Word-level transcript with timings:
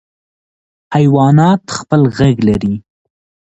حیوانات 0.95 1.63
خپل 1.77 2.01
غږ 2.17 2.35
لري. 2.47 2.73